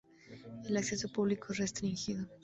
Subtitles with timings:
[0.65, 2.25] El acceso público es restringido.